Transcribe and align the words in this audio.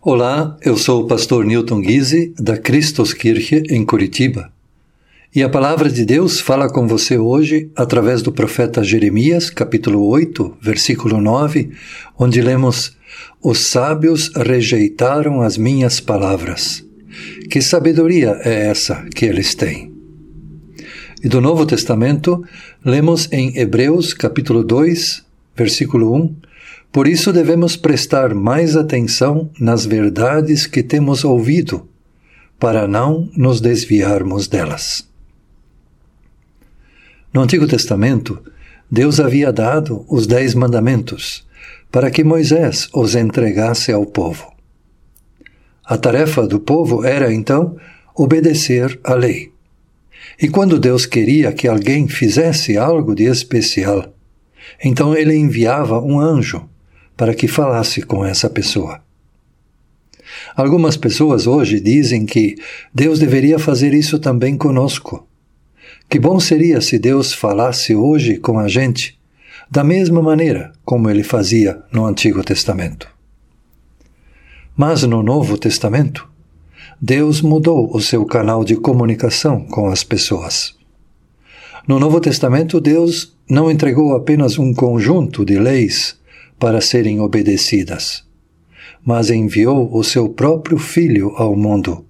Olá, 0.00 0.56
eu 0.62 0.76
sou 0.76 1.02
o 1.02 1.06
pastor 1.08 1.44
Newton 1.44 1.80
Guise, 1.80 2.32
da 2.38 2.56
Christuskirche, 2.56 3.64
em 3.68 3.84
Curitiba. 3.84 4.48
E 5.34 5.42
a 5.42 5.48
palavra 5.48 5.90
de 5.90 6.04
Deus 6.04 6.38
fala 6.38 6.70
com 6.70 6.86
você 6.86 7.18
hoje 7.18 7.68
através 7.74 8.22
do 8.22 8.30
profeta 8.30 8.84
Jeremias, 8.84 9.50
capítulo 9.50 10.06
8, 10.06 10.58
versículo 10.62 11.20
9, 11.20 11.72
onde 12.16 12.40
lemos: 12.40 12.96
Os 13.42 13.66
sábios 13.66 14.30
rejeitaram 14.36 15.40
as 15.40 15.58
minhas 15.58 15.98
palavras. 15.98 16.86
Que 17.50 17.60
sabedoria 17.60 18.38
é 18.44 18.68
essa 18.68 19.04
que 19.12 19.24
eles 19.24 19.56
têm? 19.56 19.92
E 21.24 21.28
do 21.28 21.40
Novo 21.40 21.66
Testamento, 21.66 22.44
lemos 22.84 23.28
em 23.32 23.58
Hebreus, 23.58 24.14
capítulo 24.14 24.62
2, 24.62 25.24
versículo 25.56 26.14
1, 26.14 26.36
por 26.90 27.06
isso 27.06 27.32
devemos 27.32 27.76
prestar 27.76 28.34
mais 28.34 28.76
atenção 28.76 29.50
nas 29.60 29.84
verdades 29.84 30.66
que 30.66 30.82
temos 30.82 31.24
ouvido, 31.24 31.88
para 32.58 32.88
não 32.88 33.30
nos 33.36 33.60
desviarmos 33.60 34.48
delas. 34.48 35.06
No 37.32 37.42
Antigo 37.42 37.66
Testamento, 37.66 38.42
Deus 38.90 39.20
havia 39.20 39.52
dado 39.52 40.04
os 40.08 40.26
Dez 40.26 40.54
Mandamentos 40.54 41.46
para 41.90 42.10
que 42.10 42.24
Moisés 42.24 42.88
os 42.92 43.14
entregasse 43.14 43.92
ao 43.92 44.04
povo. 44.04 44.52
A 45.84 45.96
tarefa 45.96 46.46
do 46.46 46.58
povo 46.58 47.04
era, 47.04 47.32
então, 47.32 47.76
obedecer 48.14 48.98
à 49.04 49.14
lei. 49.14 49.52
E 50.40 50.48
quando 50.48 50.78
Deus 50.78 51.06
queria 51.06 51.52
que 51.52 51.68
alguém 51.68 52.08
fizesse 52.08 52.76
algo 52.76 53.14
de 53.14 53.24
especial, 53.24 54.12
então 54.82 55.14
ele 55.14 55.34
enviava 55.34 56.00
um 56.00 56.20
anjo 56.20 56.68
para 57.18 57.34
que 57.34 57.48
falasse 57.48 58.00
com 58.00 58.24
essa 58.24 58.48
pessoa. 58.48 59.02
Algumas 60.54 60.96
pessoas 60.96 61.48
hoje 61.48 61.80
dizem 61.80 62.24
que 62.24 62.54
Deus 62.94 63.18
deveria 63.18 63.58
fazer 63.58 63.92
isso 63.92 64.20
também 64.20 64.56
conosco. 64.56 65.26
Que 66.08 66.20
bom 66.20 66.38
seria 66.38 66.80
se 66.80 66.96
Deus 66.96 67.32
falasse 67.32 67.92
hoje 67.92 68.36
com 68.38 68.56
a 68.56 68.68
gente 68.68 69.18
da 69.68 69.82
mesma 69.82 70.22
maneira 70.22 70.72
como 70.84 71.10
ele 71.10 71.24
fazia 71.24 71.82
no 71.92 72.06
Antigo 72.06 72.42
Testamento. 72.44 73.08
Mas 74.76 75.02
no 75.02 75.20
Novo 75.20 75.58
Testamento, 75.58 76.28
Deus 77.00 77.42
mudou 77.42 77.90
o 77.92 78.00
seu 78.00 78.24
canal 78.24 78.64
de 78.64 78.76
comunicação 78.76 79.66
com 79.66 79.88
as 79.88 80.04
pessoas. 80.04 80.76
No 81.86 81.98
Novo 81.98 82.20
Testamento, 82.20 82.80
Deus 82.80 83.36
não 83.50 83.68
entregou 83.68 84.14
apenas 84.14 84.56
um 84.56 84.72
conjunto 84.72 85.44
de 85.44 85.58
leis 85.58 86.16
para 86.58 86.80
serem 86.80 87.20
obedecidas, 87.20 88.24
mas 89.04 89.30
enviou 89.30 89.94
o 89.94 90.02
seu 90.02 90.28
próprio 90.28 90.78
Filho 90.78 91.30
ao 91.36 91.56
mundo, 91.56 92.04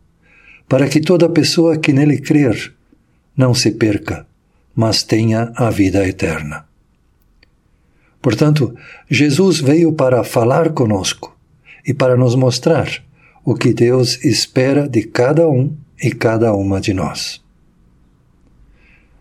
para 0.69 0.89
que 0.89 1.01
toda 1.01 1.29
pessoa 1.29 1.77
que 1.77 1.93
nele 1.93 2.19
crer 2.19 2.75
não 3.37 3.55
se 3.55 3.73
perca, 3.73 4.27
mas 4.75 5.03
tenha 5.03 5.53
a 5.57 5.71
vida 5.71 6.07
eterna. 6.07 6.67
Portanto, 8.21 8.75
Jesus 9.09 9.61
veio 9.61 9.93
para 9.93 10.25
falar 10.25 10.71
conosco 10.71 11.37
e 11.87 11.95
para 11.95 12.17
nos 12.17 12.35
mostrar 12.35 13.03
o 13.45 13.55
que 13.55 13.73
Deus 13.73 14.25
espera 14.25 14.89
de 14.89 15.05
cada 15.05 15.49
um 15.49 15.75
e 16.03 16.11
cada 16.11 16.53
uma 16.53 16.81
de 16.81 16.93
nós. 16.93 17.41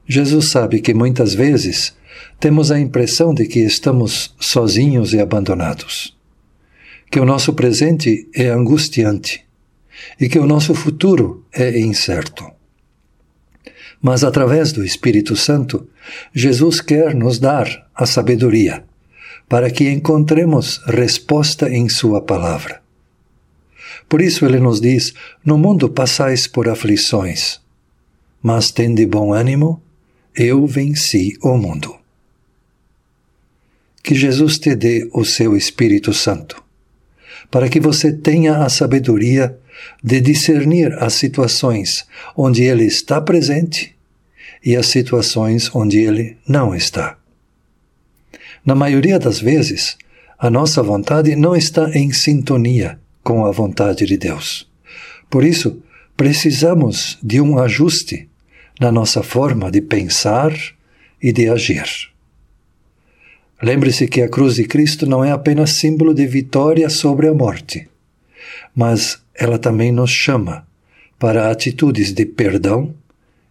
Jesus 0.07 0.51
sabe 0.51 0.79
que 0.81 0.93
muitas 0.93 1.33
vezes 1.33 1.95
temos 2.39 2.71
a 2.71 2.79
impressão 2.79 3.33
de 3.33 3.45
que 3.45 3.59
estamos 3.59 4.35
sozinhos 4.39 5.13
e 5.13 5.19
abandonados, 5.19 6.15
que 7.09 7.19
o 7.19 7.25
nosso 7.25 7.53
presente 7.53 8.27
é 8.33 8.49
angustiante 8.49 9.45
e 10.19 10.29
que 10.29 10.37
o 10.37 10.45
nosso 10.45 10.75
futuro 10.75 11.45
é 11.51 11.79
incerto. 11.79 12.45
Mas 13.99 14.23
através 14.23 14.71
do 14.71 14.85
Espírito 14.85 15.35
Santo, 15.35 15.87
Jesus 16.33 16.79
quer 16.79 17.15
nos 17.15 17.39
dar 17.39 17.89
a 17.95 18.05
sabedoria 18.05 18.83
para 19.49 19.71
que 19.71 19.89
encontremos 19.89 20.79
resposta 20.85 21.69
em 21.69 21.89
Sua 21.89 22.21
palavra. 22.21 22.81
Por 24.07 24.21
isso 24.21 24.45
ele 24.45 24.59
nos 24.59 24.79
diz: 24.79 25.13
No 25.43 25.57
mundo 25.57 25.89
passais 25.89 26.45
por 26.45 26.69
aflições, 26.69 27.59
mas 28.43 28.69
tende 28.69 29.05
bom 29.05 29.33
ânimo, 29.33 29.81
eu 30.35 30.67
venci 30.67 31.33
o 31.41 31.57
mundo 31.57 31.97
que 34.07 34.15
Jesus 34.15 34.57
te 34.57 34.73
dê 34.73 35.09
o 35.11 35.25
seu 35.25 35.53
Espírito 35.53 36.13
Santo, 36.13 36.63
para 37.51 37.67
que 37.67 37.77
você 37.77 38.09
tenha 38.09 38.59
a 38.59 38.69
sabedoria 38.69 39.59
de 40.01 40.21
discernir 40.21 40.93
as 40.93 41.15
situações 41.15 42.07
onde 42.33 42.63
Ele 42.63 42.85
está 42.85 43.19
presente 43.19 43.93
e 44.63 44.77
as 44.77 44.87
situações 44.87 45.69
onde 45.75 45.97
Ele 45.99 46.37
não 46.47 46.73
está. 46.73 47.17
Na 48.65 48.73
maioria 48.73 49.19
das 49.19 49.41
vezes, 49.41 49.97
a 50.39 50.49
nossa 50.49 50.81
vontade 50.81 51.35
não 51.35 51.53
está 51.53 51.89
em 51.89 52.13
sintonia 52.13 52.97
com 53.21 53.45
a 53.45 53.51
vontade 53.51 54.05
de 54.05 54.15
Deus. 54.15 54.69
Por 55.29 55.43
isso, 55.43 55.83
precisamos 56.15 57.17
de 57.21 57.41
um 57.41 57.59
ajuste 57.59 58.29
na 58.79 58.89
nossa 58.89 59.21
forma 59.21 59.69
de 59.69 59.81
pensar 59.81 60.53
e 61.21 61.33
de 61.33 61.49
agir. 61.49 62.15
Lembre-se 63.61 64.07
que 64.07 64.21
a 64.21 64.29
cruz 64.29 64.55
de 64.55 64.65
Cristo 64.65 65.07
não 65.07 65.25
é 65.25 65.31
apenas 65.31 65.71
símbolo 65.71 66.13
de 66.13 66.27
vitória 66.27 66.89
sobre 66.89 67.27
a 67.27 67.33
morte, 67.33 67.89
mas 68.75 69.19
ela 69.33 69.57
também 69.57 69.91
nos 69.91 70.11
chama 70.11 70.67
para 71.17 71.49
atitudes 71.49 72.13
de 72.13 72.25
perdão 72.25 72.93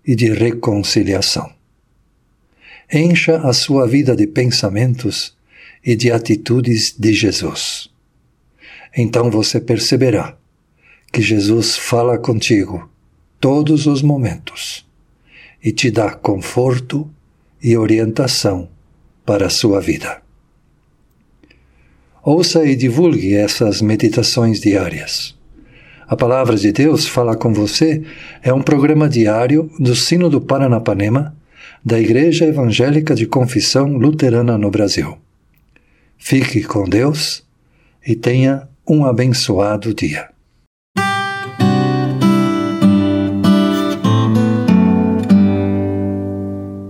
e 0.07 0.15
de 0.15 0.33
reconciliação. 0.33 1.53
Encha 2.93 3.39
a 3.39 3.53
sua 3.53 3.89
vida 3.89 4.15
de 4.15 4.29
pensamentos 4.29 5.37
e 5.85 5.97
de 5.97 6.13
atitudes 6.13 6.95
de 6.97 7.13
Jesus. 7.13 7.91
Então 8.97 9.29
você 9.29 9.61
perceberá 9.61 10.37
que 11.13 11.21
Jesus 11.21 11.77
fala 11.77 12.17
contigo 12.17 12.89
todos 13.41 13.87
os 13.87 14.03
momentos 14.03 14.87
e 15.63 15.73
te 15.73 15.91
dá 15.91 16.13
conforto 16.13 17.11
e 17.61 17.77
orientação 17.77 18.69
para 19.27 19.49
a 19.49 19.51
sua 19.51 19.81
vida. 19.81 20.23
Ouça 22.23 22.65
e 22.65 22.75
divulgue 22.75 23.35
essas 23.35 23.83
meditações 23.83 24.61
diárias. 24.61 25.37
A 26.09 26.17
Palavra 26.17 26.57
de 26.57 26.71
Deus 26.71 27.07
Fala 27.07 27.37
com 27.37 27.53
Você 27.53 28.05
é 28.43 28.53
um 28.53 28.63
programa 28.63 29.09
diário 29.09 29.69
do 29.79 29.97
Sino 29.97 30.31
do 30.31 30.41
Paranapanema, 30.41 31.37
da 31.85 32.01
Igreja 32.01 32.47
Evangélica 32.47 33.15
de 33.15 33.27
Confissão 33.27 33.89
Luterana 33.97 34.57
no 34.57 34.71
Brasil. 34.71 35.19
Fique 36.17 36.63
com 36.63 36.89
Deus 36.89 37.45
e 38.07 38.15
tenha 38.15 38.69
um 38.89 39.05
abençoado 39.05 39.93
dia. 39.93 40.36